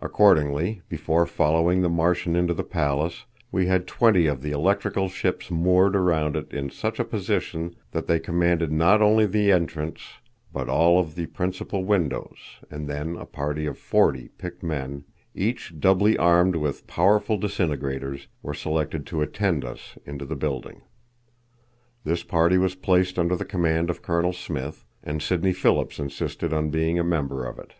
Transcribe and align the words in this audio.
Accordingly, 0.00 0.82
before 0.90 1.24
following 1.24 1.80
the 1.80 1.88
Martian 1.88 2.36
into 2.36 2.52
the 2.52 2.62
palace, 2.62 3.24
we 3.50 3.64
had 3.68 3.86
twenty 3.86 4.26
of 4.26 4.42
the 4.42 4.50
electrical 4.50 5.08
ships 5.08 5.50
moored 5.50 5.96
around 5.96 6.36
it 6.36 6.52
in 6.52 6.68
such 6.68 7.00
a 7.00 7.06
position 7.06 7.74
that 7.92 8.06
they 8.06 8.20
commanded 8.20 8.70
not 8.70 9.00
only 9.00 9.24
the 9.24 9.50
entrance 9.50 10.02
but 10.52 10.68
all 10.68 11.00
of 11.00 11.14
the 11.14 11.24
principal 11.24 11.82
windows, 11.86 12.36
and 12.70 12.86
then 12.86 13.16
a 13.16 13.24
party 13.24 13.64
of 13.64 13.78
forty 13.78 14.28
picked 14.36 14.62
men, 14.62 15.04
each 15.34 15.72
doubly 15.80 16.18
armed 16.18 16.56
with 16.56 16.86
powerful 16.86 17.38
disintegrators, 17.38 18.28
were 18.42 18.52
selected 18.52 19.06
to 19.06 19.22
attend 19.22 19.64
us 19.64 19.96
into 20.04 20.26
the 20.26 20.36
building. 20.36 20.82
This 22.04 22.22
party 22.22 22.58
was 22.58 22.74
placed 22.74 23.18
under 23.18 23.36
the 23.36 23.46
command 23.46 23.88
of 23.88 24.02
Colonel 24.02 24.34
Smith, 24.34 24.84
and 25.02 25.22
Sidney 25.22 25.54
Phillips 25.54 25.98
insisted 25.98 26.52
on 26.52 26.68
being 26.68 26.98
a 26.98 27.02
member 27.02 27.46
of 27.46 27.58
it. 27.58 27.72